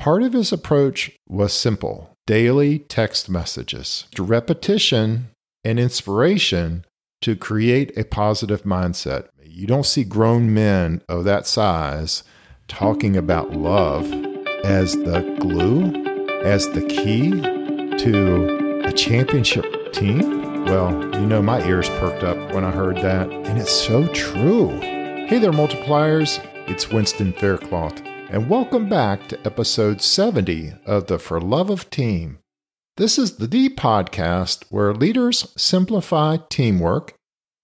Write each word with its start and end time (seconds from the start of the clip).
Part 0.00 0.22
of 0.22 0.32
his 0.32 0.50
approach 0.50 1.10
was 1.28 1.52
simple 1.52 2.16
daily 2.26 2.78
text 2.78 3.28
messages, 3.28 4.06
repetition, 4.18 5.28
and 5.62 5.78
inspiration 5.78 6.86
to 7.20 7.36
create 7.36 7.94
a 7.98 8.04
positive 8.04 8.62
mindset. 8.62 9.28
You 9.44 9.66
don't 9.66 9.84
see 9.84 10.04
grown 10.04 10.54
men 10.54 11.02
of 11.06 11.24
that 11.24 11.46
size 11.46 12.22
talking 12.66 13.14
about 13.14 13.52
love 13.52 14.10
as 14.64 14.94
the 14.94 15.36
glue, 15.38 15.92
as 16.44 16.66
the 16.70 16.86
key 16.86 17.32
to 17.98 18.82
a 18.86 18.92
championship 18.92 19.92
team. 19.92 20.64
Well, 20.64 20.92
you 21.20 21.26
know, 21.26 21.42
my 21.42 21.62
ears 21.66 21.90
perked 21.90 22.24
up 22.24 22.54
when 22.54 22.64
I 22.64 22.70
heard 22.70 22.96
that, 23.02 23.30
and 23.30 23.58
it's 23.58 23.70
so 23.70 24.06
true. 24.14 24.70
Hey 24.80 25.38
there, 25.38 25.52
multipliers. 25.52 26.42
It's 26.70 26.88
Winston 26.88 27.34
Faircloth, 27.34 28.00
and 28.30 28.48
welcome 28.48 28.88
back 28.88 29.26
to 29.26 29.44
episode 29.44 30.00
70 30.00 30.72
of 30.86 31.08
the 31.08 31.18
For 31.18 31.40
Love 31.40 31.68
of 31.68 31.90
Team. 31.90 32.38
This 32.96 33.18
is 33.18 33.38
the 33.38 33.48
D 33.48 33.68
podcast 33.68 34.62
where 34.70 34.94
leaders 34.94 35.52
simplify 35.56 36.36
teamwork, 36.48 37.14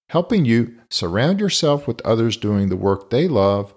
helping 0.08 0.44
you 0.44 0.74
surround 0.90 1.38
yourself 1.38 1.86
with 1.86 2.00
others 2.04 2.36
doing 2.36 2.68
the 2.68 2.76
work 2.76 3.10
they 3.10 3.28
love, 3.28 3.74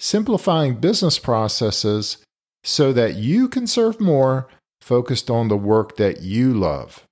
simplifying 0.00 0.80
business 0.80 1.16
processes 1.16 2.16
so 2.64 2.92
that 2.92 3.14
you 3.14 3.48
can 3.48 3.68
serve 3.68 4.00
more 4.00 4.48
focused 4.80 5.30
on 5.30 5.46
the 5.46 5.56
work 5.56 5.96
that 5.96 6.22
you 6.22 6.52
love. 6.52 7.06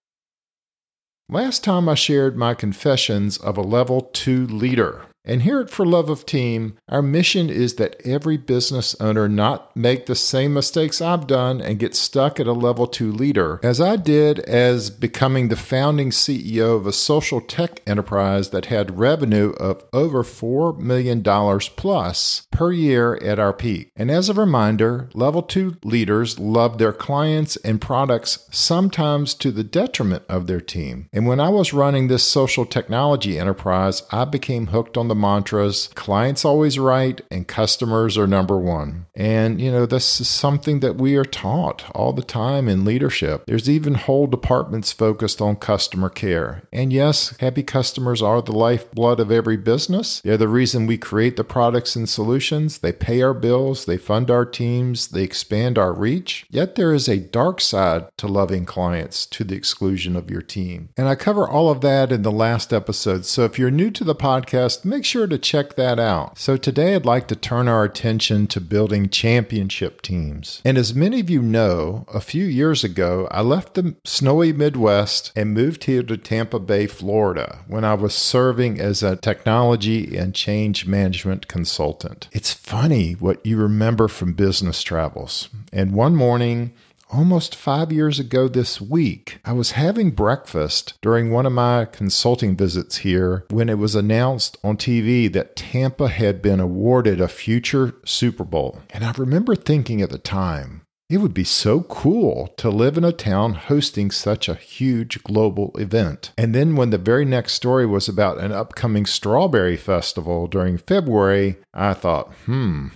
Last 1.29 1.63
time 1.63 1.89
I 1.89 1.95
shared 1.95 2.37
my 2.37 2.55
confessions 2.55 3.39
of 3.39 3.57
a 3.57 3.63
level 3.63 4.11
2 4.13 4.49
leader. 4.49 5.07
And 5.27 5.43
here 5.43 5.59
at 5.59 5.71
For 5.71 5.87
Love 5.87 6.11
of 6.11 6.27
Team, 6.27 6.77
our 6.87 7.01
mission 7.01 7.49
is 7.49 7.77
that 7.77 7.97
every 8.05 8.37
business 8.37 8.95
owner 9.01 9.27
not 9.27 9.75
make 9.75 10.05
the 10.05 10.15
same 10.15 10.53
mistakes 10.53 11.01
I've 11.01 11.27
done 11.27 11.63
and 11.63 11.79
get 11.79 11.95
stuck 11.95 12.39
at 12.39 12.47
a 12.47 12.53
level 12.53 12.87
two 12.87 13.11
leader, 13.11 13.59
as 13.63 13.81
I 13.81 13.97
did 13.97 14.41
as 14.41 14.91
becoming 14.91 15.49
the 15.49 15.57
founding 15.57 16.11
CEO 16.11 16.77
of 16.77 16.87
a 16.87 16.93
social 16.93 17.41
tech 17.41 17.81
enterprise 17.87 18.51
that 18.51 18.67
had 18.67 18.99
revenue 18.99 19.51
of 19.53 19.83
over 19.95 20.23
$4 20.23 20.79
million 20.79 21.23
plus 21.23 22.47
per 22.51 22.71
year 22.71 23.17
at 23.17 23.39
our 23.39 23.55
peak. 23.55 23.93
And 23.97 24.11
as 24.11 24.29
a 24.29 24.35
reminder, 24.35 25.09
level 25.15 25.43
two 25.43 25.79
leaders 25.83 26.39
love 26.39 26.77
their 26.77 26.93
clients 26.93 27.57
and 27.57 27.81
products 27.81 28.47
sometimes 28.51 29.33
to 29.35 29.51
the 29.51 29.65
detriment 29.65 30.25
of 30.29 30.47
their 30.47 30.61
team. 30.61 31.09
And 31.15 31.27
when 31.27 31.41
I 31.41 31.49
was 31.49 31.73
running 31.73 32.09
this 32.09 32.25
social 32.25 32.67
technology 32.67 33.39
enterprise, 33.39 34.03
I 34.11 34.27
became 34.27 34.67
hooked 34.67 34.99
on 34.99 35.09
the 35.09 35.14
the 35.15 35.21
mantras 35.21 35.91
clients 35.95 36.45
always 36.45 36.77
right 36.77 37.21
and 37.31 37.47
customers 37.47 38.19
are 38.19 38.27
number 38.27 38.59
one. 38.59 39.07
And, 39.15 39.61
you 39.61 39.71
know, 39.71 39.87
this 39.87 40.21
is 40.21 40.29
something 40.29 40.81
that 40.81 40.97
we 40.97 41.15
are 41.15 41.25
taught 41.25 41.85
all 41.95 42.13
the 42.13 42.23
time 42.23 42.69
in 42.69 42.85
leadership. 42.85 43.45
There's 43.47 43.71
even 43.71 43.95
whole 43.95 44.27
departments 44.27 44.91
focused 44.91 45.41
on 45.41 45.57
customer 45.57 46.09
care. 46.09 46.65
And 46.73 46.93
yes, 46.93 47.37
happy 47.39 47.63
customers 47.63 48.23
are 48.23 48.43
the 48.43 48.53
lifeblood 48.53 49.21
of 49.21 49.31
every 49.31 49.57
business. 49.57 50.21
They're 50.23 50.37
the 50.37 50.49
reason 50.49 50.87
we 50.87 50.99
create 50.99 51.37
the 51.37 51.45
products 51.45 51.95
and 51.95 52.09
solutions. 52.09 52.79
They 52.79 52.93
pay 52.93 53.23
our 53.23 53.35
bills, 53.35 53.85
they 53.85 53.97
fund 53.97 54.33
our 54.33 54.45
teams, 54.45 55.09
they 55.09 55.23
expand 55.23 55.79
our 55.79 55.93
reach. 55.93 56.45
Yet 56.51 56.75
there 56.75 56.93
is 56.93 57.09
a 57.09 57.19
dark 57.19 57.61
side 57.61 58.09
to 58.17 58.27
loving 58.27 58.65
clients 58.65 59.27
to 59.27 59.45
the 59.45 59.55
exclusion 59.55 60.17
of 60.17 60.29
your 60.29 60.43
team. 60.43 60.89
And 60.97 61.07
I 61.07 61.15
cover 61.15 61.49
all 61.49 61.71
of 61.71 61.83
that 61.83 62.11
in 62.11 62.23
the 62.23 62.33
last 62.33 62.73
episode. 62.73 63.25
So 63.25 63.45
if 63.45 63.61
you're 63.61 63.71
new 63.71 63.93
to 63.93 64.03
the 64.03 64.17
podcast, 64.17 64.85
make 64.85 65.04
sure 65.05 65.27
to 65.27 65.39
check 65.39 65.77
that 65.77 65.99
out. 65.99 66.39
So 66.39 66.57
today 66.57 66.95
I'd 66.95 67.07
like 67.07 67.29
to 67.29 67.37
turn 67.37 67.69
our 67.69 67.85
attention 67.85 68.47
to 68.49 68.61
building 68.61 69.09
championship 69.09 70.03
teams. 70.03 70.61
And 70.65 70.77
as 70.77 70.95
many 70.95 71.21
of 71.21 71.31
you 71.31 71.43
know, 71.43 72.07
a 72.13 72.21
few 72.21 72.45
years 72.45 72.83
ago, 72.83 73.29
I 73.31 73.43
left 73.43 73.75
the 73.75 73.95
snowy 74.05 74.53
Midwest 74.53 75.33
and 75.37 75.55
moved 75.55 75.85
here 75.85 76.03
to 76.03 76.17
Tampa 76.17 76.59
Bay, 76.59 76.87
Florida, 76.87 77.61
when 77.67 77.85
I 77.85 77.95
was 77.95 78.15
serving 78.15 78.81
as 78.81 79.03
a 79.03 79.17
technology 79.17 80.17
and 80.17 80.35
change 80.35 80.87
management 80.87 81.49
consultant. 81.49 82.29
It's 82.33 82.53
funny 82.53 83.13
what 83.13 83.45
you 83.45 83.57
remember 83.57 84.09
from 84.09 84.33
business 84.33 84.83
travels. 84.83 85.49
And 85.73 85.93
one 85.93 86.17
morning, 86.17 86.73
almost 87.11 87.55
five 87.55 87.93
years 87.93 88.19
ago 88.19 88.49
this 88.49 88.81
week, 88.81 89.39
I 89.45 89.53
was 89.53 89.73
having 89.73 90.11
breakfast 90.11 90.95
during 91.03 91.31
one 91.31 91.47
of 91.47 91.53
my 91.53 91.85
consulting 91.85 92.57
visits 92.57 92.99
here 92.99 93.45
when 93.51 93.69
it 93.69 93.79
was 93.79 93.95
announced 93.95 94.57
on 94.65 94.77
TV 94.77 95.33
that 95.33 95.57
Tampa 95.57 96.09
had 96.09 96.43
been 96.43 96.61
awarded 96.61 97.21
a 97.21 97.29
future 97.29 97.95
Super 98.05 98.45
Bowl. 98.45 98.81
And 98.91 99.05
I 99.05 99.13
remember 99.17 99.55
thinking 99.55 100.03
at 100.03 100.11
the 100.11 100.19
time, 100.19 100.83
it 101.11 101.19
would 101.19 101.35
be 101.35 101.45
so 101.45 101.83
cool 101.83 102.49
to 102.57 102.71
live 102.71 102.97
in 102.97 103.05
a 103.05 103.13
town 103.13 103.55
hosting 103.55 104.11
such 104.11 104.49
a 104.49 104.55
huge 104.55 105.23
global 105.23 105.71
event. 105.79 106.33
And 106.39 106.55
then, 106.55 106.77
when 106.77 106.91
the 106.91 106.99
very 106.99 107.27
next 107.27 107.53
story 107.53 107.85
was 107.85 108.09
about 108.09 108.39
an 108.39 108.53
upcoming 108.53 109.05
strawberry 109.05 109.77
festival 109.77 110.47
during 110.47 110.79
February, 110.79 111.57
I 111.75 111.93
thought, 111.93 112.33
hmm, 112.47 112.89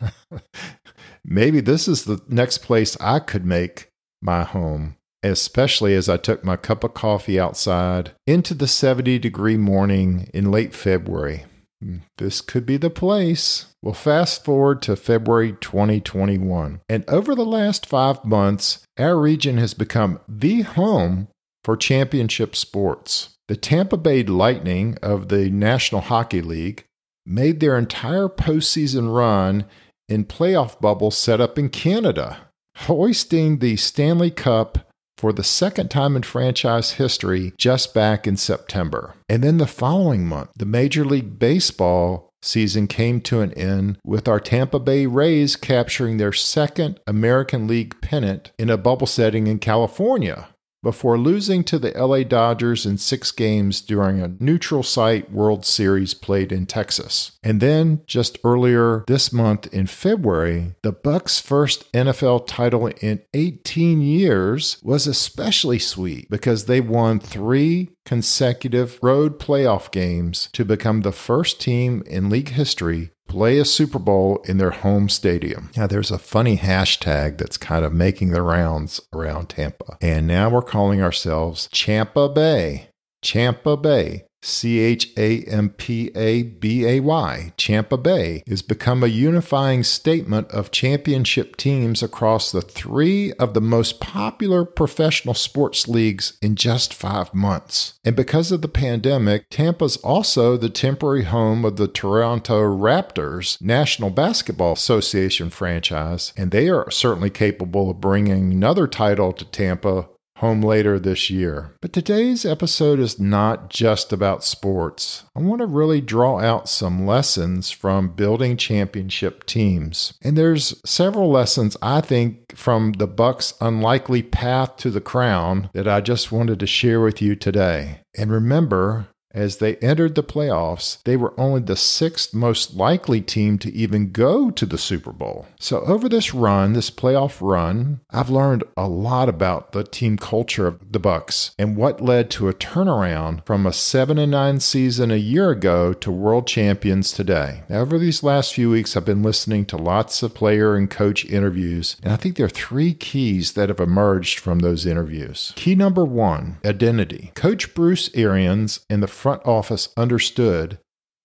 maybe 1.24 1.60
this 1.60 1.88
is 1.88 2.04
the 2.04 2.20
next 2.28 2.58
place 2.58 2.96
I 3.00 3.18
could 3.18 3.44
make 3.44 3.88
my 4.20 4.44
home, 4.44 4.96
especially 5.22 5.94
as 5.94 6.08
I 6.08 6.16
took 6.16 6.44
my 6.44 6.56
cup 6.56 6.84
of 6.84 6.94
coffee 6.94 7.38
outside 7.38 8.12
into 8.26 8.54
the 8.54 8.68
70 8.68 9.18
degree 9.18 9.56
morning 9.56 10.28
in 10.34 10.50
late 10.50 10.74
February. 10.74 11.44
Hmm, 11.82 11.98
this 12.18 12.40
could 12.40 12.64
be 12.64 12.76
the 12.76 12.90
place. 12.90 13.66
Well, 13.82 13.94
fast 13.94 14.44
forward 14.44 14.80
to 14.82 14.96
February 14.96 15.56
2021. 15.60 16.80
And 16.88 17.04
over 17.08 17.34
the 17.34 17.44
last 17.44 17.86
five 17.86 18.24
months, 18.24 18.84
our 18.98 19.18
region 19.18 19.58
has 19.58 19.74
become 19.74 20.20
the 20.26 20.62
home 20.62 21.28
for 21.62 21.76
championship 21.76 22.56
sports. 22.56 23.30
The 23.48 23.56
Tampa 23.56 23.98
Bay 23.98 24.22
Lightning 24.22 24.96
of 25.02 25.28
the 25.28 25.50
National 25.50 26.00
Hockey 26.00 26.40
League 26.40 26.84
made 27.26 27.60
their 27.60 27.76
entire 27.76 28.28
postseason 28.28 29.14
run 29.14 29.66
in 30.08 30.24
playoff 30.24 30.80
bubble 30.80 31.10
set 31.10 31.40
up 31.40 31.58
in 31.58 31.68
Canada, 31.68 32.48
hoisting 32.76 33.58
the 33.58 33.76
Stanley 33.76 34.30
Cup 34.30 34.90
for 35.16 35.32
the 35.32 35.44
second 35.44 35.90
time 35.90 36.16
in 36.16 36.22
franchise 36.22 36.92
history 36.92 37.52
just 37.56 37.94
back 37.94 38.26
in 38.26 38.36
September. 38.36 39.14
And 39.28 39.42
then 39.42 39.58
the 39.58 39.66
following 39.66 40.26
month, 40.26 40.50
the 40.56 40.66
Major 40.66 41.04
League 41.04 41.38
Baseball 41.38 42.30
season 42.42 42.86
came 42.86 43.20
to 43.22 43.40
an 43.40 43.52
end 43.54 43.98
with 44.04 44.28
our 44.28 44.40
Tampa 44.40 44.78
Bay 44.78 45.06
Rays 45.06 45.56
capturing 45.56 46.16
their 46.16 46.32
second 46.32 47.00
American 47.06 47.66
League 47.66 47.98
pennant 48.02 48.52
in 48.58 48.68
a 48.68 48.76
bubble 48.76 49.06
setting 49.06 49.46
in 49.46 49.58
California 49.58 50.48
before 50.84 51.18
losing 51.18 51.64
to 51.64 51.80
the 51.80 51.90
LA 51.90 52.22
Dodgers 52.22 52.86
in 52.86 52.98
six 52.98 53.32
games 53.32 53.80
during 53.80 54.20
a 54.20 54.36
neutral 54.38 54.84
site 54.84 55.32
World 55.32 55.66
Series 55.66 56.14
played 56.14 56.52
in 56.52 56.66
Texas. 56.66 57.32
And 57.42 57.60
then 57.60 58.02
just 58.06 58.38
earlier 58.44 59.02
this 59.08 59.32
month 59.32 59.66
in 59.74 59.88
February, 59.88 60.76
the 60.82 60.92
Bucs' 60.92 61.40
first 61.40 61.90
NFL 61.92 62.46
title 62.46 62.86
in 62.86 63.22
18 63.34 64.00
years 64.00 64.78
was 64.82 65.08
especially 65.08 65.80
sweet 65.80 66.30
because 66.30 66.66
they 66.66 66.80
won 66.80 67.18
3 67.18 67.90
consecutive 68.04 68.98
road 69.02 69.40
playoff 69.40 69.90
games 69.90 70.50
to 70.52 70.64
become 70.64 71.00
the 71.00 71.12
first 71.12 71.60
team 71.60 72.02
in 72.06 72.28
league 72.28 72.50
history 72.50 73.10
play 73.28 73.58
a 73.58 73.64
Super 73.64 73.98
Bowl 73.98 74.42
in 74.44 74.58
their 74.58 74.70
home 74.70 75.08
stadium. 75.08 75.70
Now, 75.76 75.86
there's 75.86 76.10
a 76.10 76.18
funny 76.18 76.56
hashtag 76.56 77.38
that's 77.38 77.56
kind 77.56 77.84
of 77.84 77.92
making 77.92 78.30
the 78.30 78.42
rounds 78.42 79.00
around 79.12 79.48
Tampa. 79.48 79.96
And 80.00 80.26
now 80.26 80.48
we're 80.50 80.62
calling 80.62 81.02
ourselves 81.02 81.68
Champa 81.72 82.28
Bay. 82.28 82.88
Champa 83.22 83.76
Bay. 83.76 84.24
C 84.44 84.78
H 84.78 85.10
A 85.16 85.42
M 85.44 85.70
P 85.70 86.10
A 86.14 86.42
B 86.42 86.86
A 86.86 87.00
Y, 87.00 87.52
Champa 87.56 87.96
Bay, 87.96 88.42
has 88.46 88.62
become 88.62 89.02
a 89.02 89.08
unifying 89.08 89.82
statement 89.82 90.50
of 90.50 90.70
championship 90.70 91.56
teams 91.56 92.02
across 92.02 92.52
the 92.52 92.60
three 92.60 93.32
of 93.34 93.54
the 93.54 93.60
most 93.60 94.00
popular 94.00 94.64
professional 94.64 95.34
sports 95.34 95.88
leagues 95.88 96.36
in 96.42 96.56
just 96.56 96.92
five 96.92 97.32
months. 97.34 97.94
And 98.04 98.14
because 98.14 98.52
of 98.52 98.62
the 98.62 98.68
pandemic, 98.68 99.48
Tampa's 99.48 99.96
also 99.98 100.56
the 100.56 100.68
temporary 100.68 101.24
home 101.24 101.64
of 101.64 101.76
the 101.76 101.88
Toronto 101.88 102.62
Raptors 102.62 103.60
National 103.60 104.10
Basketball 104.10 104.72
Association 104.72 105.50
franchise, 105.50 106.32
and 106.36 106.50
they 106.50 106.68
are 106.68 106.90
certainly 106.90 107.30
capable 107.30 107.90
of 107.90 108.00
bringing 108.00 108.52
another 108.52 108.86
title 108.86 109.32
to 109.32 109.44
Tampa 109.46 110.08
home 110.36 110.62
later 110.62 110.98
this 110.98 111.30
year. 111.30 111.74
But 111.80 111.92
today's 111.92 112.44
episode 112.44 112.98
is 112.98 113.20
not 113.20 113.70
just 113.70 114.12
about 114.12 114.44
sports. 114.44 115.24
I 115.36 115.40
want 115.40 115.60
to 115.60 115.66
really 115.66 116.00
draw 116.00 116.40
out 116.40 116.68
some 116.68 117.06
lessons 117.06 117.70
from 117.70 118.08
building 118.14 118.56
championship 118.56 119.46
teams. 119.46 120.14
And 120.22 120.36
there's 120.36 120.80
several 120.84 121.30
lessons 121.30 121.76
I 121.80 122.00
think 122.00 122.56
from 122.56 122.92
the 122.92 123.08
Bucs 123.08 123.54
unlikely 123.60 124.22
path 124.22 124.76
to 124.78 124.90
the 124.90 125.00
crown 125.00 125.70
that 125.72 125.88
I 125.88 126.00
just 126.00 126.32
wanted 126.32 126.60
to 126.60 126.66
share 126.66 127.00
with 127.00 127.22
you 127.22 127.36
today. 127.36 128.00
And 128.16 128.30
remember, 128.30 129.08
as 129.34 129.56
they 129.56 129.76
entered 129.76 130.14
the 130.14 130.22
playoffs, 130.22 131.02
they 131.04 131.16
were 131.16 131.38
only 131.38 131.60
the 131.60 131.76
sixth 131.76 132.32
most 132.32 132.74
likely 132.74 133.20
team 133.20 133.58
to 133.58 133.74
even 133.74 134.12
go 134.12 134.50
to 134.50 134.64
the 134.64 134.78
Super 134.78 135.12
Bowl. 135.12 135.46
So, 135.58 135.80
over 135.80 136.08
this 136.08 136.32
run, 136.32 136.72
this 136.72 136.90
playoff 136.90 137.38
run, 137.40 138.00
I've 138.10 138.30
learned 138.30 138.64
a 138.76 138.88
lot 138.88 139.28
about 139.28 139.72
the 139.72 139.84
team 139.84 140.16
culture 140.16 140.66
of 140.66 140.92
the 140.92 141.00
Bucs 141.00 141.54
and 141.58 141.76
what 141.76 142.00
led 142.00 142.30
to 142.30 142.48
a 142.48 142.54
turnaround 142.54 143.44
from 143.44 143.66
a 143.66 143.72
7 143.72 144.18
and 144.18 144.30
9 144.30 144.60
season 144.60 145.10
a 145.10 145.16
year 145.16 145.50
ago 145.50 145.92
to 145.92 146.10
world 146.10 146.46
champions 146.46 147.12
today. 147.12 147.62
Now, 147.68 147.80
over 147.80 147.98
these 147.98 148.22
last 148.22 148.54
few 148.54 148.70
weeks, 148.70 148.96
I've 148.96 149.04
been 149.04 149.22
listening 149.22 149.64
to 149.66 149.76
lots 149.76 150.22
of 150.22 150.34
player 150.34 150.76
and 150.76 150.90
coach 150.90 151.24
interviews, 151.24 151.96
and 152.02 152.12
I 152.12 152.16
think 152.16 152.36
there 152.36 152.46
are 152.46 152.50
three 152.50 152.94
keys 152.94 153.52
that 153.52 153.68
have 153.68 153.80
emerged 153.80 154.38
from 154.38 154.60
those 154.60 154.86
interviews. 154.86 155.52
Key 155.56 155.74
number 155.74 156.04
one 156.04 156.58
identity. 156.64 157.32
Coach 157.34 157.74
Bruce 157.74 158.10
Arians 158.14 158.80
and 158.88 159.02
the 159.02 159.08
front 159.24 159.46
office 159.46 159.88
understood 159.96 160.76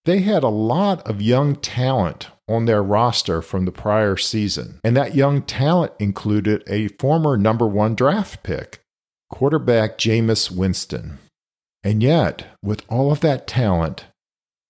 they 0.06 0.19
had 0.19 0.42
a 0.42 0.48
lot 0.48 1.06
of 1.06 1.22
young 1.22 1.54
talent 1.57 2.30
on 2.48 2.63
their 2.63 2.81
roster 2.81 3.42
from 3.42 3.66
the 3.66 3.74
prior 3.74 4.16
season. 4.16 4.80
And 4.86 4.96
that 4.96 5.16
young 5.16 5.42
talent 5.42 5.92
included 6.00 6.63
a 6.66 6.88
former 6.98 7.36
number 7.36 7.68
one 7.68 7.96
draft 7.96 8.42
pick, 8.42 8.80
quarterback 9.30 9.98
Jameis 9.98 10.50
Winston. 10.50 11.19
And 11.84 12.01
yet, 12.01 12.46
with 12.63 12.84
all 12.88 13.12
of 13.12 13.19
that 13.19 13.48
talent, 13.48 14.06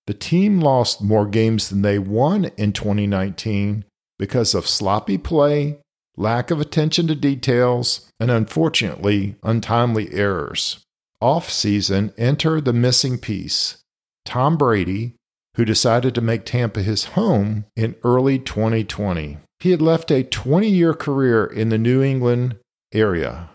the 0.07 0.15
team 0.15 0.59
lost 0.59 0.99
more 0.99 1.27
games 1.27 1.69
than 1.69 1.83
they 1.83 1.99
won 1.99 2.45
in 2.57 2.73
2019 2.73 3.85
because 4.17 4.55
of 4.55 4.67
sloppy 4.67 5.19
play, 5.19 5.77
lack 6.17 6.49
of 6.49 6.59
attention 6.59 7.05
to 7.05 7.13
details, 7.13 8.09
and 8.19 8.31
unfortunately, 8.31 9.35
untimely 9.43 10.11
errors. 10.13 10.83
Off 11.21 11.49
season, 11.49 12.13
enter 12.17 12.61
the 12.61 12.71
missing 12.71 13.17
piece 13.17 13.77
Tom 14.23 14.55
Brady, 14.55 15.15
who 15.55 15.65
decided 15.65 16.15
to 16.15 16.21
make 16.21 16.45
Tampa 16.45 16.81
his 16.81 17.05
home 17.05 17.65
in 17.75 17.95
early 18.05 18.39
2020. 18.39 19.37
He 19.59 19.71
had 19.71 19.81
left 19.81 20.11
a 20.11 20.23
20 20.23 20.69
year 20.69 20.93
career 20.93 21.45
in 21.45 21.69
the 21.69 21.77
New 21.77 22.01
England 22.01 22.55
area, 22.93 23.49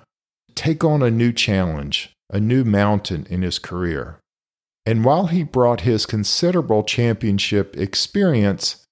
to 0.49 0.55
take 0.55 0.85
on 0.85 1.03
a 1.03 1.11
new 1.11 1.33
challenge, 1.33 2.13
a 2.29 2.39
new 2.39 2.65
mountain 2.65 3.27
in 3.31 3.41
his 3.41 3.59
career. 3.59 4.19
And 4.85 5.03
while 5.03 5.29
he 5.29 5.43
brought 5.43 5.81
his 5.81 6.05
considerable 6.05 6.83
championship 6.85 7.77
experience, 7.79 8.85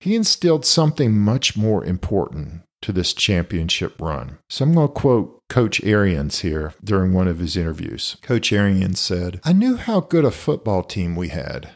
he 0.00 0.14
instilled 0.14 0.66
something 0.66 1.16
much 1.16 1.56
more 1.56 1.82
important 1.82 2.62
to 2.82 2.92
this 2.92 3.12
championship 3.12 4.00
run. 4.00 4.38
So 4.48 4.64
I'm 4.64 4.74
going 4.74 4.88
to 4.88 4.94
quote 4.94 5.42
Coach 5.48 5.82
Arians 5.82 6.40
here 6.40 6.74
during 6.82 7.12
one 7.12 7.28
of 7.28 7.38
his 7.38 7.56
interviews. 7.56 8.16
Coach 8.22 8.52
Arians 8.52 9.00
said, 9.00 9.40
I 9.44 9.52
knew 9.52 9.76
how 9.76 10.00
good 10.00 10.24
a 10.24 10.30
football 10.30 10.82
team 10.82 11.16
we 11.16 11.28
had. 11.28 11.70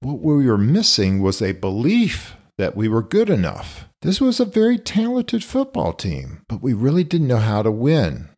What 0.00 0.20
we 0.20 0.46
were 0.46 0.58
missing 0.58 1.20
was 1.20 1.42
a 1.42 1.52
belief 1.52 2.36
that 2.56 2.76
we 2.76 2.88
were 2.88 3.02
good 3.02 3.30
enough. 3.30 3.88
This 4.02 4.20
was 4.20 4.40
a 4.40 4.44
very 4.44 4.78
talented 4.78 5.42
football 5.42 5.92
team, 5.92 6.42
but 6.48 6.62
we 6.62 6.72
really 6.72 7.04
didn't 7.04 7.28
know 7.28 7.38
how 7.38 7.62
to 7.62 7.70
win. 7.70 8.28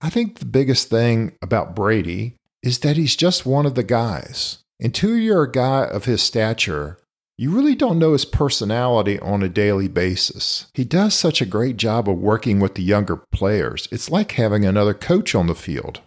I 0.00 0.10
think 0.10 0.38
the 0.38 0.46
biggest 0.46 0.88
thing 0.88 1.32
about 1.42 1.74
Brady 1.74 2.36
is 2.62 2.80
that 2.80 2.96
he's 2.96 3.16
just 3.16 3.46
one 3.46 3.66
of 3.66 3.74
the 3.74 3.82
guys. 3.82 4.58
Until 4.78 5.16
you're 5.16 5.42
a 5.42 5.50
guy 5.50 5.84
of 5.84 6.06
his 6.06 6.22
stature, 6.22 6.98
you 7.40 7.50
really 7.50 7.74
don't 7.74 7.98
know 7.98 8.12
his 8.12 8.26
personality 8.26 9.18
on 9.20 9.42
a 9.42 9.48
daily 9.48 9.88
basis. 9.88 10.66
He 10.74 10.84
does 10.84 11.14
such 11.14 11.40
a 11.40 11.46
great 11.46 11.78
job 11.78 12.06
of 12.06 12.18
working 12.18 12.60
with 12.60 12.74
the 12.74 12.82
younger 12.82 13.16
players. 13.32 13.88
It's 13.90 14.10
like 14.10 14.32
having 14.32 14.66
another 14.66 14.92
coach 14.92 15.34
on 15.34 15.46
the 15.46 15.54
field. 15.54 16.02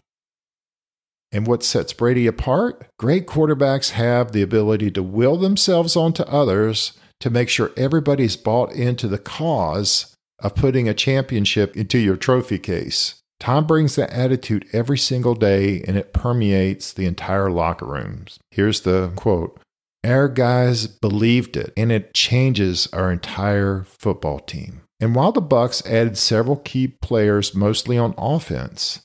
And 1.31 1.47
what 1.47 1.63
sets 1.63 1.91
Brady 1.91 2.27
apart? 2.27 2.85
Great 2.99 3.25
quarterbacks 3.25 3.93
have 3.93 4.31
the 4.31 4.43
ability 4.43 4.91
to 4.91 5.01
will 5.01 5.35
themselves 5.35 5.95
onto 5.95 6.21
others 6.21 6.93
to 7.21 7.31
make 7.31 7.49
sure 7.49 7.71
everybody's 7.75 8.37
bought 8.37 8.71
into 8.71 9.07
the 9.07 9.17
cause 9.17 10.15
of 10.37 10.53
putting 10.53 10.87
a 10.87 10.93
championship 10.93 11.75
into 11.75 11.97
your 11.97 12.15
trophy 12.15 12.59
case. 12.59 13.15
Tom 13.39 13.65
brings 13.65 13.95
that 13.95 14.11
attitude 14.11 14.67
every 14.71 14.99
single 14.99 15.33
day 15.33 15.81
and 15.87 15.97
it 15.97 16.13
permeates 16.13 16.93
the 16.93 17.07
entire 17.07 17.49
locker 17.49 17.87
rooms. 17.87 18.37
Here's 18.51 18.81
the 18.81 19.11
quote 19.15 19.59
our 20.05 20.27
guys 20.27 20.87
believed 20.87 21.55
it, 21.57 21.73
and 21.77 21.91
it 21.91 22.13
changes 22.13 22.87
our 22.93 23.11
entire 23.11 23.83
football 23.83 24.39
team. 24.39 24.81
And 24.99 25.15
while 25.15 25.31
the 25.31 25.41
Bucs 25.41 25.85
added 25.85 26.17
several 26.17 26.57
key 26.57 26.87
players 26.87 27.55
mostly 27.55 27.97
on 27.97 28.13
offense, 28.17 29.01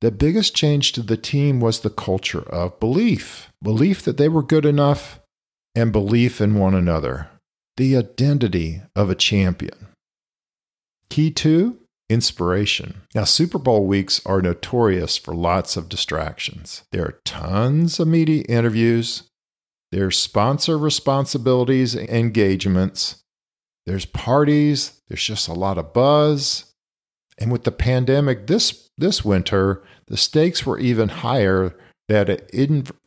the 0.00 0.10
biggest 0.10 0.54
change 0.54 0.92
to 0.92 1.02
the 1.02 1.16
team 1.16 1.60
was 1.60 1.80
the 1.80 1.90
culture 1.90 2.42
of 2.42 2.80
belief. 2.80 3.50
Belief 3.62 4.02
that 4.02 4.16
they 4.16 4.28
were 4.28 4.42
good 4.42 4.64
enough 4.64 5.20
and 5.74 5.92
belief 5.92 6.40
in 6.40 6.54
one 6.54 6.74
another. 6.74 7.28
The 7.76 7.96
identity 7.96 8.82
of 8.94 9.10
a 9.10 9.14
champion. 9.14 9.88
Key 11.08 11.30
two, 11.30 11.78
inspiration. 12.10 13.02
Now, 13.14 13.24
Super 13.24 13.58
Bowl 13.58 13.86
weeks 13.86 14.20
are 14.26 14.42
notorious 14.42 15.16
for 15.16 15.34
lots 15.34 15.76
of 15.76 15.88
distractions. 15.88 16.82
There 16.92 17.04
are 17.04 17.20
tons 17.24 17.98
of 17.98 18.08
media 18.08 18.44
interviews, 18.48 19.24
there's 19.92 20.18
sponsor 20.18 20.78
responsibilities, 20.78 21.94
engagements. 21.94 23.22
There's 23.84 24.06
parties. 24.06 25.00
There's 25.08 25.22
just 25.22 25.48
a 25.48 25.52
lot 25.52 25.78
of 25.78 25.92
buzz. 25.92 26.72
And 27.38 27.52
with 27.52 27.64
the 27.64 27.72
pandemic 27.72 28.46
this, 28.46 28.88
this 28.96 29.24
winter, 29.24 29.82
the 30.06 30.16
stakes 30.16 30.64
were 30.64 30.78
even 30.78 31.08
higher 31.08 31.76
that 32.08 32.50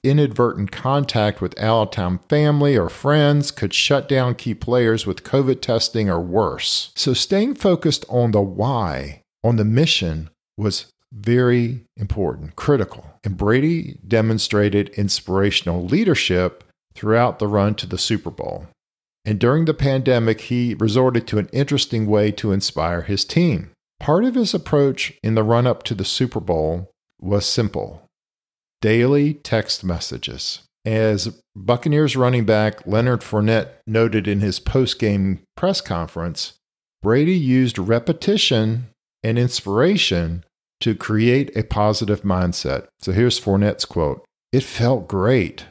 inadvertent 0.03 0.71
contact 0.71 1.41
with 1.41 1.59
Allentown 1.59 2.19
family 2.29 2.77
or 2.77 2.89
friends 2.89 3.51
could 3.51 3.73
shut 3.73 4.07
down 4.07 4.35
key 4.35 4.53
players 4.53 5.05
with 5.05 5.23
COVID 5.23 5.61
testing 5.61 6.09
or 6.09 6.19
worse. 6.19 6.91
So 6.95 7.13
staying 7.13 7.55
focused 7.55 8.05
on 8.09 8.31
the 8.31 8.41
why, 8.41 9.21
on 9.43 9.57
the 9.57 9.65
mission, 9.65 10.29
was 10.57 10.91
very 11.11 11.81
important, 11.97 12.55
critical. 12.55 13.05
And 13.23 13.37
Brady 13.37 13.99
demonstrated 14.07 14.89
inspirational 14.89 15.85
leadership 15.85 16.63
throughout 16.95 17.39
the 17.39 17.47
run 17.47 17.75
to 17.75 17.85
the 17.85 17.97
Super 17.97 18.31
Bowl. 18.31 18.67
And 19.25 19.39
during 19.39 19.65
the 19.65 19.73
pandemic, 19.73 20.41
he 20.41 20.75
resorted 20.75 21.27
to 21.27 21.39
an 21.39 21.49
interesting 21.51 22.05
way 22.05 22.31
to 22.33 22.51
inspire 22.51 23.01
his 23.01 23.25
team. 23.25 23.71
Part 23.99 24.23
of 24.23 24.35
his 24.35 24.53
approach 24.53 25.13
in 25.23 25.35
the 25.35 25.43
run 25.43 25.65
up 25.65 25.83
to 25.83 25.95
the 25.95 26.05
Super 26.05 26.39
Bowl 26.39 26.91
was 27.19 27.45
simple 27.45 28.01
daily 28.81 29.33
text 29.33 29.83
messages. 29.83 30.59
As 30.85 31.41
Buccaneers 31.55 32.15
running 32.15 32.45
back 32.45 32.85
Leonard 32.85 33.21
Fournette 33.21 33.69
noted 33.87 34.27
in 34.27 34.41
his 34.41 34.59
post 34.59 34.99
game 34.99 35.41
press 35.57 35.81
conference, 35.81 36.53
Brady 37.01 37.33
used 37.33 37.79
repetition 37.79 38.89
and 39.23 39.39
inspiration 39.39 40.43
to 40.81 40.93
create 40.93 41.55
a 41.57 41.63
positive 41.63 42.21
mindset. 42.21 42.85
So 42.99 43.11
here's 43.11 43.39
Fournette's 43.39 43.85
quote 43.85 44.23
It 44.51 44.61
felt 44.61 45.07
great. 45.07 45.65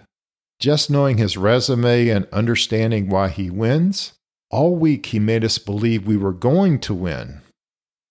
Just 0.65 0.89
knowing 0.89 1.19
his 1.19 1.37
resume 1.37 2.09
and 2.09 2.27
understanding 2.33 3.11
why 3.11 3.29
he 3.29 3.51
wins, 3.51 4.15
all 4.51 4.75
week 4.75 5.05
he 5.05 5.19
made 5.19 5.45
us 5.45 5.59
believe 5.59 6.07
we 6.07 6.17
were 6.17 6.33
going 6.33 6.79
to 6.79 6.95
win. 6.95 7.43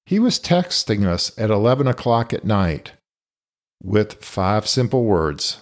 He 0.06 0.20
was 0.20 0.40
texting 0.40 1.04
us 1.04 1.32
at 1.36 1.50
11 1.50 1.88
o'clock 1.88 2.32
at 2.32 2.46
night 2.46 2.92
with 3.82 4.24
five 4.24 4.68
simple 4.68 5.04
words 5.04 5.62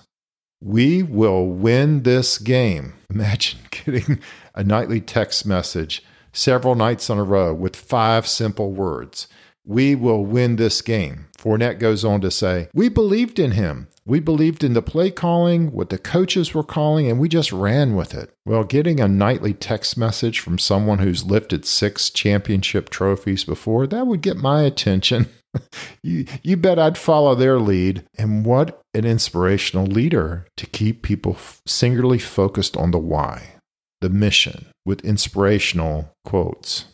We 0.61 1.01
will 1.01 1.47
win 1.47 2.03
this 2.03 2.37
game. 2.37 2.95
Imagine 3.09 3.61
getting 3.71 4.19
a 4.53 4.61
nightly 4.61 4.99
text 4.99 5.45
message 5.45 6.03
several 6.33 6.75
nights 6.75 7.09
in 7.09 7.17
a 7.17 7.23
row 7.23 7.53
with 7.53 7.77
five 7.77 8.27
simple 8.27 8.73
words. 8.73 9.29
We 9.65 9.95
will 9.95 10.25
win 10.25 10.57
this 10.57 10.81
game. 10.81 11.27
Fournette 11.37 11.79
goes 11.79 12.03
on 12.03 12.19
to 12.19 12.31
say, 12.31 12.67
We 12.73 12.89
believed 12.89 13.39
in 13.39 13.51
him. 13.51 13.87
We 14.05 14.19
believed 14.19 14.63
in 14.63 14.73
the 14.73 14.81
play 14.81 15.11
calling, 15.11 15.71
what 15.71 15.89
the 15.89 15.97
coaches 15.99 16.53
were 16.53 16.63
calling, 16.63 17.09
and 17.09 17.19
we 17.19 17.29
just 17.29 17.51
ran 17.51 17.95
with 17.95 18.15
it. 18.15 18.31
Well, 18.45 18.63
getting 18.63 18.99
a 18.99 19.07
nightly 19.07 19.53
text 19.53 19.95
message 19.95 20.39
from 20.39 20.57
someone 20.57 20.99
who's 20.99 21.23
lifted 21.23 21.65
six 21.65 22.09
championship 22.09 22.89
trophies 22.89 23.43
before, 23.43 23.85
that 23.87 24.07
would 24.07 24.21
get 24.21 24.37
my 24.37 24.63
attention. 24.63 25.27
you, 26.03 26.25
you 26.41 26.57
bet 26.57 26.79
I'd 26.79 26.97
follow 26.97 27.35
their 27.35 27.59
lead. 27.59 28.03
And 28.17 28.43
what 28.43 28.81
an 28.95 29.05
inspirational 29.05 29.85
leader 29.85 30.47
to 30.57 30.65
keep 30.65 31.03
people 31.03 31.37
singularly 31.67 32.19
focused 32.19 32.75
on 32.75 32.89
the 32.89 32.97
why, 32.97 33.55
the 34.01 34.09
mission, 34.09 34.65
with 34.83 35.05
inspirational 35.05 36.11
quotes. 36.25 36.85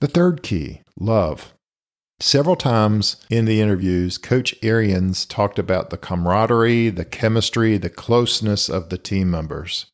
The 0.00 0.08
third 0.08 0.42
key 0.42 0.82
love. 0.98 1.54
Several 2.20 2.56
times 2.56 3.16
in 3.30 3.44
the 3.44 3.60
interviews, 3.60 4.18
Coach 4.18 4.54
Arians 4.62 5.24
talked 5.24 5.58
about 5.58 5.90
the 5.90 5.96
camaraderie, 5.96 6.88
the 6.90 7.04
chemistry, 7.04 7.76
the 7.76 7.90
closeness 7.90 8.68
of 8.68 8.88
the 8.88 8.98
team 8.98 9.30
members. 9.30 9.86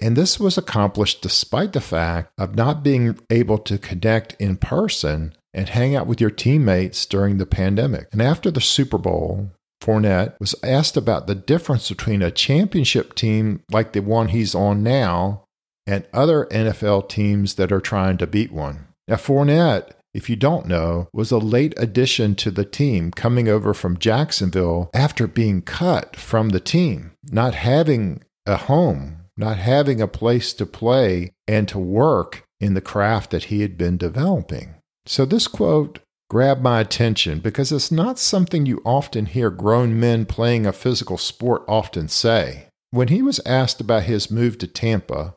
And 0.00 0.16
this 0.16 0.38
was 0.38 0.56
accomplished 0.56 1.22
despite 1.22 1.72
the 1.72 1.80
fact 1.80 2.32
of 2.38 2.54
not 2.54 2.84
being 2.84 3.18
able 3.30 3.58
to 3.58 3.78
connect 3.78 4.40
in 4.40 4.56
person 4.56 5.34
and 5.52 5.68
hang 5.68 5.96
out 5.96 6.06
with 6.06 6.20
your 6.20 6.30
teammates 6.30 7.04
during 7.04 7.38
the 7.38 7.46
pandemic. 7.46 8.08
And 8.12 8.22
after 8.22 8.50
the 8.50 8.60
Super 8.60 8.98
Bowl, 8.98 9.50
Fournette 9.82 10.34
was 10.38 10.54
asked 10.62 10.96
about 10.96 11.26
the 11.26 11.34
difference 11.34 11.88
between 11.88 12.22
a 12.22 12.30
championship 12.30 13.14
team 13.14 13.60
like 13.70 13.92
the 13.92 14.00
one 14.00 14.28
he's 14.28 14.54
on 14.54 14.84
now 14.84 15.44
and 15.86 16.06
other 16.12 16.46
NFL 16.46 17.08
teams 17.08 17.54
that 17.54 17.72
are 17.72 17.80
trying 17.80 18.18
to 18.18 18.26
beat 18.26 18.52
one. 18.52 18.86
Now, 19.08 19.16
Fournette, 19.16 19.90
if 20.14 20.28
you 20.28 20.36
don't 20.36 20.66
know, 20.66 21.08
was 21.12 21.30
a 21.30 21.38
late 21.38 21.74
addition 21.76 22.34
to 22.36 22.50
the 22.50 22.64
team 22.64 23.10
coming 23.10 23.48
over 23.48 23.72
from 23.72 23.98
Jacksonville 23.98 24.90
after 24.94 25.26
being 25.26 25.62
cut 25.62 26.16
from 26.16 26.50
the 26.50 26.60
team, 26.60 27.12
not 27.30 27.54
having 27.54 28.22
a 28.46 28.56
home, 28.56 29.18
not 29.36 29.58
having 29.58 30.00
a 30.00 30.08
place 30.08 30.52
to 30.54 30.66
play 30.66 31.32
and 31.48 31.68
to 31.68 31.78
work 31.78 32.44
in 32.60 32.74
the 32.74 32.80
craft 32.80 33.30
that 33.30 33.44
he 33.44 33.62
had 33.62 33.78
been 33.78 33.96
developing. 33.96 34.74
So, 35.06 35.24
this 35.24 35.48
quote 35.48 35.98
grabbed 36.30 36.62
my 36.62 36.80
attention 36.80 37.40
because 37.40 37.72
it's 37.72 37.90
not 37.90 38.18
something 38.18 38.64
you 38.64 38.80
often 38.84 39.26
hear 39.26 39.50
grown 39.50 39.98
men 39.98 40.24
playing 40.24 40.64
a 40.64 40.72
physical 40.72 41.18
sport 41.18 41.62
often 41.68 42.08
say. 42.08 42.68
When 42.90 43.08
he 43.08 43.20
was 43.22 43.40
asked 43.44 43.80
about 43.80 44.04
his 44.04 44.30
move 44.30 44.58
to 44.58 44.66
Tampa, 44.66 45.34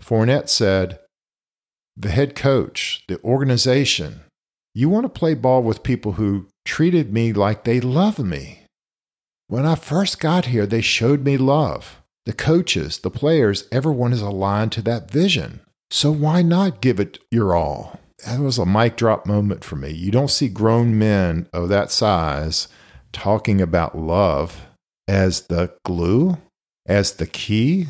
Fournette 0.00 0.48
said, 0.48 0.98
The 2.00 2.10
head 2.10 2.36
coach, 2.36 3.02
the 3.08 3.20
organization, 3.24 4.20
you 4.72 4.88
want 4.88 5.04
to 5.04 5.08
play 5.08 5.34
ball 5.34 5.64
with 5.64 5.82
people 5.82 6.12
who 6.12 6.46
treated 6.64 7.12
me 7.12 7.32
like 7.32 7.64
they 7.64 7.80
love 7.80 8.20
me. 8.20 8.60
When 9.48 9.66
I 9.66 9.74
first 9.74 10.20
got 10.20 10.44
here, 10.44 10.64
they 10.64 10.80
showed 10.80 11.24
me 11.24 11.36
love. 11.36 12.00
The 12.24 12.32
coaches, 12.32 12.98
the 12.98 13.10
players, 13.10 13.66
everyone 13.72 14.12
is 14.12 14.22
aligned 14.22 14.70
to 14.72 14.82
that 14.82 15.10
vision. 15.10 15.60
So 15.90 16.12
why 16.12 16.42
not 16.42 16.80
give 16.80 17.00
it 17.00 17.18
your 17.32 17.56
all? 17.56 17.98
That 18.24 18.38
was 18.38 18.58
a 18.58 18.66
mic 18.66 18.96
drop 18.96 19.26
moment 19.26 19.64
for 19.64 19.74
me. 19.74 19.90
You 19.90 20.12
don't 20.12 20.30
see 20.30 20.48
grown 20.48 20.98
men 20.98 21.48
of 21.52 21.68
that 21.70 21.90
size 21.90 22.68
talking 23.12 23.60
about 23.60 23.98
love 23.98 24.66
as 25.08 25.42
the 25.48 25.74
glue, 25.84 26.36
as 26.86 27.12
the 27.14 27.26
key 27.26 27.88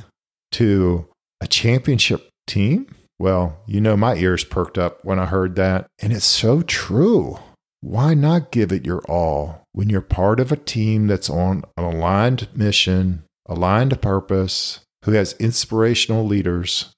to 0.52 1.08
a 1.42 1.46
championship 1.46 2.30
team? 2.46 2.94
Well, 3.18 3.58
you 3.66 3.80
know, 3.80 3.96
my 3.96 4.14
ears 4.14 4.44
perked 4.44 4.78
up 4.78 5.04
when 5.04 5.18
I 5.18 5.26
heard 5.26 5.56
that. 5.56 5.86
And 6.00 6.12
it's 6.12 6.24
so 6.24 6.62
true. 6.62 7.38
Why 7.80 8.14
not 8.14 8.50
give 8.50 8.72
it 8.72 8.86
your 8.86 9.00
all 9.08 9.62
when 9.72 9.88
you're 9.88 10.00
part 10.00 10.40
of 10.40 10.52
a 10.52 10.56
team 10.56 11.06
that's 11.06 11.30
on 11.30 11.64
an 11.76 11.84
aligned 11.84 12.48
mission, 12.54 13.24
aligned 13.46 14.00
purpose, 14.00 14.80
who 15.04 15.12
has 15.12 15.34
inspirational 15.34 16.26
leaders 16.26 16.92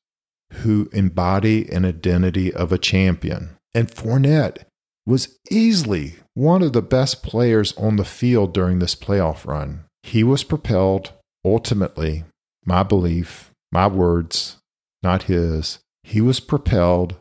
who 0.52 0.88
embody 0.92 1.70
an 1.70 1.84
identity 1.84 2.52
of 2.52 2.72
a 2.72 2.78
champion? 2.78 3.56
And 3.74 3.88
Fournette 3.88 4.64
was 5.06 5.38
easily 5.50 6.16
one 6.34 6.62
of 6.62 6.72
the 6.72 6.82
best 6.82 7.22
players 7.22 7.76
on 7.76 7.96
the 7.96 8.04
field 8.04 8.52
during 8.52 8.78
this 8.78 8.94
playoff 8.94 9.46
run. 9.46 9.84
He 10.02 10.24
was 10.24 10.44
propelled, 10.44 11.12
ultimately, 11.44 12.24
my 12.64 12.82
belief, 12.82 13.50
my 13.70 13.86
words, 13.86 14.56
not 15.02 15.24
his. 15.24 15.78
He 16.10 16.20
was 16.20 16.40
propelled 16.40 17.14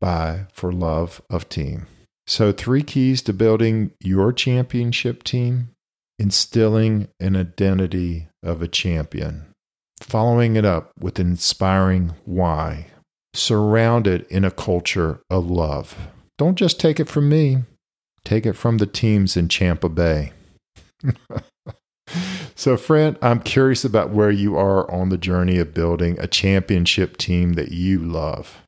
by 0.00 0.46
for 0.52 0.70
love 0.70 1.20
of 1.28 1.48
team. 1.48 1.88
So, 2.28 2.52
three 2.52 2.84
keys 2.84 3.22
to 3.22 3.32
building 3.32 3.90
your 3.98 4.32
championship 4.32 5.24
team 5.24 5.70
instilling 6.16 7.08
an 7.18 7.34
identity 7.34 8.28
of 8.44 8.62
a 8.62 8.68
champion, 8.68 9.46
following 10.00 10.54
it 10.54 10.64
up 10.64 10.92
with 10.96 11.18
an 11.18 11.30
inspiring 11.30 12.14
why, 12.24 12.86
surrounded 13.34 14.24
in 14.30 14.44
a 14.44 14.52
culture 14.52 15.20
of 15.28 15.50
love. 15.50 15.98
Don't 16.38 16.54
just 16.54 16.78
take 16.78 17.00
it 17.00 17.08
from 17.08 17.28
me, 17.28 17.64
take 18.24 18.46
it 18.46 18.52
from 18.52 18.78
the 18.78 18.86
teams 18.86 19.36
in 19.36 19.48
Champa 19.48 19.88
Bay. 19.88 20.32
So, 22.60 22.76
friend, 22.76 23.16
I'm 23.22 23.40
curious 23.40 23.86
about 23.86 24.10
where 24.10 24.30
you 24.30 24.54
are 24.54 24.90
on 24.90 25.08
the 25.08 25.16
journey 25.16 25.56
of 25.56 25.72
building 25.72 26.20
a 26.20 26.26
championship 26.26 27.16
team 27.16 27.54
that 27.54 27.72
you 27.72 27.98
love. 27.98 28.58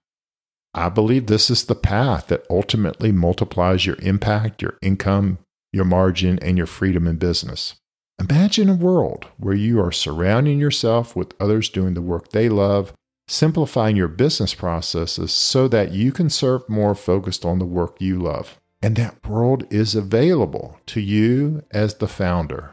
I 0.72 0.88
believe 0.88 1.26
this 1.26 1.50
is 1.50 1.66
the 1.66 1.74
path 1.74 2.28
that 2.28 2.46
ultimately 2.48 3.12
multiplies 3.12 3.84
your 3.84 3.96
impact, 4.00 4.62
your 4.62 4.78
income, 4.80 5.40
your 5.74 5.84
margin, 5.84 6.38
and 6.38 6.56
your 6.56 6.66
freedom 6.66 7.06
in 7.06 7.16
business. 7.16 7.74
Imagine 8.18 8.70
a 8.70 8.74
world 8.74 9.26
where 9.36 9.52
you 9.54 9.78
are 9.78 9.92
surrounding 9.92 10.58
yourself 10.58 11.14
with 11.14 11.34
others 11.38 11.68
doing 11.68 11.92
the 11.92 12.00
work 12.00 12.30
they 12.30 12.48
love, 12.48 12.94
simplifying 13.28 13.94
your 13.94 14.08
business 14.08 14.54
processes 14.54 15.34
so 15.34 15.68
that 15.68 15.92
you 15.92 16.12
can 16.12 16.30
serve 16.30 16.66
more 16.66 16.94
focused 16.94 17.44
on 17.44 17.58
the 17.58 17.66
work 17.66 18.00
you 18.00 18.18
love. 18.18 18.58
And 18.80 18.96
that 18.96 19.28
world 19.28 19.66
is 19.70 19.94
available 19.94 20.80
to 20.86 21.00
you 21.02 21.62
as 21.72 21.96
the 21.96 22.08
founder. 22.08 22.70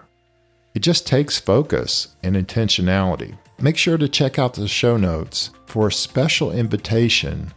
It 0.74 0.80
just 0.80 1.08
takes 1.08 1.40
focus 1.40 2.16
and 2.24 2.36
intentionality. 2.36 3.38
Make 3.60 3.78
sure 3.78 3.98
to 3.98 4.08
check 4.08 4.38
out 4.38 4.54
the 4.54 4.68
show 4.68 4.98
notes 4.98 5.50
for 5.66 5.88
a 5.88 5.92
special 5.92 6.52
invitation 6.52 7.52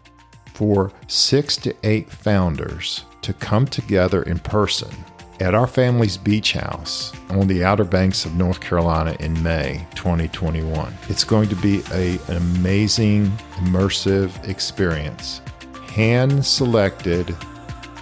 for 0.55 0.93
six 1.09 1.57
to 1.59 1.75
eight 1.85 2.11
founders 2.11 3.05
to 3.23 3.33
come 3.33 3.67
together 3.67 4.23
in 4.23 4.39
person 4.39 4.91
at 5.41 5.55
our 5.55 5.67
family's 5.67 6.17
beach 6.17 6.53
house 6.53 7.13
on 7.31 7.47
the 7.49 7.65
Outer 7.65 7.85
Banks 7.85 8.25
of 8.25 8.35
North 8.35 8.61
Carolina 8.61 9.17
in 9.21 9.41
May 9.43 9.87
2021. 9.95 10.95
It's 11.09 11.25
going 11.25 11.49
to 11.49 11.57
be 11.57 11.83
a, 11.93 12.19
an 12.29 12.37
amazing, 12.37 13.27
immersive 13.57 14.49
experience. 14.49 15.41
Hand 15.89 16.45
selected 16.45 17.37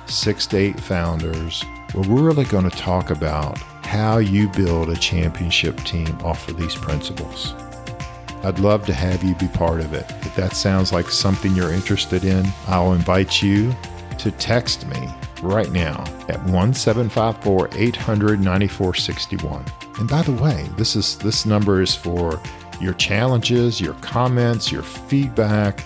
six 0.06 0.46
to 0.48 0.56
eight 0.56 0.78
founders 0.80 1.62
where 1.92 2.08
we're 2.08 2.22
really 2.22 2.44
going 2.44 2.68
to 2.68 2.76
talk 2.76 3.10
about 3.10 3.58
how 3.90 4.18
you 4.18 4.48
build 4.50 4.88
a 4.88 4.94
championship 4.94 5.76
team 5.78 6.16
off 6.22 6.46
of 6.46 6.56
these 6.56 6.76
principles. 6.76 7.54
I'd 8.44 8.60
love 8.60 8.86
to 8.86 8.92
have 8.92 9.24
you 9.24 9.34
be 9.34 9.48
part 9.48 9.80
of 9.80 9.94
it. 9.94 10.08
If 10.24 10.36
that 10.36 10.54
sounds 10.54 10.92
like 10.92 11.10
something 11.10 11.56
you're 11.56 11.72
interested 11.72 12.22
in, 12.22 12.46
I'll 12.68 12.92
invite 12.92 13.42
you 13.42 13.74
to 14.18 14.30
text 14.30 14.86
me 14.86 15.08
right 15.42 15.72
now 15.72 16.04
at 16.28 16.40
1754 16.44 17.70
800 17.72 18.38
9461. 18.40 19.64
And 19.98 20.08
by 20.08 20.22
the 20.22 20.40
way, 20.40 20.68
this 20.76 20.94
is 20.94 21.18
this 21.18 21.44
number 21.44 21.82
is 21.82 21.92
for 21.92 22.40
your 22.80 22.94
challenges, 22.94 23.80
your 23.80 23.94
comments, 23.94 24.70
your 24.70 24.84
feedback. 24.84 25.84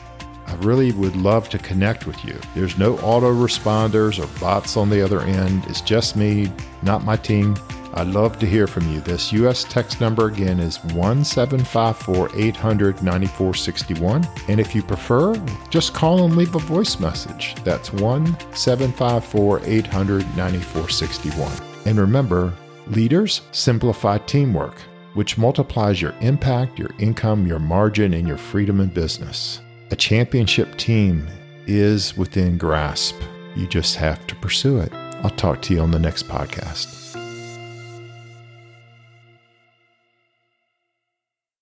I 0.54 0.56
really 0.58 0.92
would 0.92 1.16
love 1.16 1.48
to 1.48 1.58
connect 1.58 2.06
with 2.06 2.24
you. 2.24 2.38
There's 2.54 2.78
no 2.78 2.94
autoresponders 2.98 4.22
or 4.22 4.40
bots 4.40 4.76
on 4.76 4.88
the 4.88 5.02
other 5.02 5.20
end. 5.22 5.64
It's 5.66 5.80
just 5.80 6.14
me, 6.14 6.52
not 6.80 7.02
my 7.02 7.16
team. 7.16 7.56
I'd 7.94 8.06
love 8.06 8.38
to 8.38 8.46
hear 8.46 8.68
from 8.68 8.88
you. 8.92 9.00
This 9.00 9.32
U.S. 9.32 9.64
text 9.64 10.00
number 10.00 10.28
again 10.28 10.60
is 10.60 10.78
1754 10.84 12.30
800 12.36 13.02
9461. 13.02 14.28
And 14.46 14.60
if 14.60 14.76
you 14.76 14.82
prefer, 14.84 15.34
just 15.70 15.92
call 15.92 16.24
and 16.24 16.36
leave 16.36 16.54
a 16.54 16.60
voice 16.60 17.00
message. 17.00 17.56
That's 17.64 17.92
1754 17.92 19.60
800 19.64 20.36
9461. 20.36 21.52
And 21.86 21.98
remember, 21.98 22.54
leaders 22.86 23.40
simplify 23.50 24.18
teamwork, 24.18 24.76
which 25.14 25.36
multiplies 25.36 26.00
your 26.00 26.14
impact, 26.20 26.78
your 26.78 26.90
income, 27.00 27.44
your 27.44 27.58
margin, 27.58 28.14
and 28.14 28.28
your 28.28 28.38
freedom 28.38 28.80
in 28.80 28.88
business. 28.88 29.60
A 29.90 29.96
championship 29.96 30.76
team 30.76 31.26
is 31.66 32.16
within 32.16 32.56
grasp. 32.56 33.16
You 33.54 33.66
just 33.68 33.96
have 33.96 34.26
to 34.28 34.34
pursue 34.36 34.78
it. 34.78 34.92
I'll 35.22 35.30
talk 35.30 35.60
to 35.62 35.74
you 35.74 35.80
on 35.80 35.90
the 35.90 35.98
next 35.98 36.26
podcast. 36.26 37.03